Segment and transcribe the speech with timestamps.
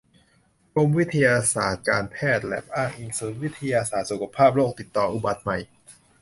[0.73, 5.57] กรมวิทยาศาสตร์การแพทย์ แล็บอ้างอิง ศูนย์วิทยาศาสตร์สุขภาพโรคติดต่ออุบัติใหม่